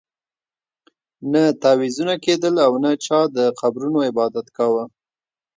نه 1.31 1.43
تعویذونه 1.61 2.13
کېدل 2.25 2.55
او 2.65 2.73
نه 2.83 2.91
چا 3.05 3.19
د 3.35 3.37
قبرونو 3.59 3.99
عبادت 4.09 4.47
کاوه. 4.57 4.83